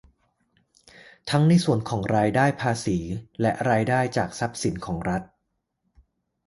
[1.29, 2.97] ทั้งในส่วนของรายได้ภาษี
[3.41, 5.21] และรายได้จากทรัพย์สินของรัฐ